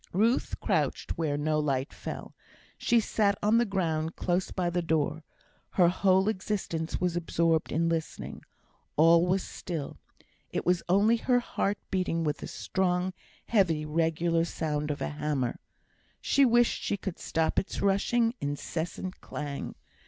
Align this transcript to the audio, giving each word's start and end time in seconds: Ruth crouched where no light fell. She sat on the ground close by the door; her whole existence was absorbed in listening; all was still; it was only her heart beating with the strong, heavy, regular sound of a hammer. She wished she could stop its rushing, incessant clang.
Ruth 0.13 0.59
crouched 0.59 1.15
where 1.19 1.37
no 1.37 1.59
light 1.59 1.93
fell. 1.93 2.33
She 2.75 2.99
sat 2.99 3.37
on 3.43 3.59
the 3.59 3.67
ground 3.67 4.15
close 4.15 4.49
by 4.49 4.71
the 4.71 4.81
door; 4.81 5.23
her 5.73 5.89
whole 5.89 6.27
existence 6.27 6.99
was 6.99 7.15
absorbed 7.15 7.71
in 7.71 7.87
listening; 7.87 8.41
all 8.97 9.27
was 9.27 9.43
still; 9.43 9.99
it 10.49 10.65
was 10.65 10.81
only 10.89 11.17
her 11.17 11.39
heart 11.39 11.77
beating 11.91 12.23
with 12.23 12.37
the 12.37 12.47
strong, 12.47 13.13
heavy, 13.45 13.85
regular 13.85 14.43
sound 14.43 14.89
of 14.89 15.01
a 15.03 15.09
hammer. 15.09 15.59
She 16.19 16.45
wished 16.45 16.81
she 16.81 16.97
could 16.97 17.19
stop 17.19 17.59
its 17.59 17.79
rushing, 17.79 18.33
incessant 18.41 19.21
clang. 19.21 19.75